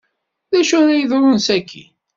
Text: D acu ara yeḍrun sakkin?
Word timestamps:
D 0.51 0.53
acu 0.59 0.75
ara 0.81 0.99
yeḍrun 0.99 1.39
sakkin? 1.47 1.91